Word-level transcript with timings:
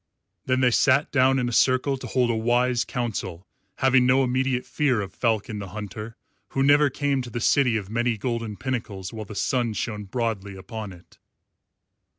Then 0.47 0.61
they 0.61 0.71
sat 0.71 1.11
down 1.11 1.37
in 1.37 1.47
a 1.47 1.51
circle 1.51 1.95
to 1.95 2.07
hold 2.07 2.31
a 2.31 2.35
wise 2.35 2.85
council, 2.85 3.45
having 3.75 4.07
no 4.07 4.23
immediate 4.23 4.65
fear 4.65 4.99
of 4.99 5.13
Falcon 5.13 5.59
the 5.59 5.67
Hunter, 5.67 6.15
who 6.49 6.63
never 6.63 6.89
came 6.89 7.21
to 7.21 7.29
the 7.29 7.39
city 7.39 7.77
of 7.77 7.87
many 7.91 8.17
golden 8.17 8.57
pinnacles 8.57 9.13
while 9.13 9.25
the 9.25 9.35
sun 9.35 9.73
shone 9.73 10.05
broadly 10.05 10.55
upon 10.55 10.91
it. 10.91 11.19